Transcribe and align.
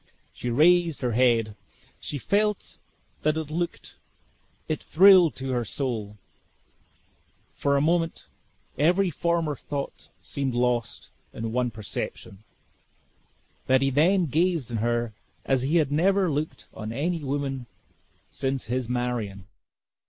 She 0.33 0.49
raised 0.49 1.01
her 1.03 1.11
head 1.11 1.55
she 1.99 2.17
felt 2.17 2.79
that 3.21 3.35
look 3.35 3.79
it 4.67 4.81
thrilled 4.81 5.35
to 5.35 5.51
her 5.51 5.63
soul. 5.63 6.17
For 7.53 7.77
a 7.77 7.81
moment 7.81 8.25
every 8.79 9.11
former 9.11 9.55
thought 9.55 10.09
seemed 10.19 10.55
lost 10.55 11.09
in 11.33 11.43
the 11.43 11.49
one 11.49 11.69
perception, 11.69 12.39
that 13.67 13.83
he 13.83 13.91
then 13.91 14.25
gazed 14.25 14.71
on 14.71 14.77
her 14.77 15.13
as 15.45 15.61
he 15.61 15.75
had 15.75 15.91
never 15.91 16.31
looked 16.31 16.67
on 16.73 16.91
any 16.91 17.23
woman 17.23 17.67
since 18.31 18.65
his 18.65 18.89
Marion. 18.89 19.45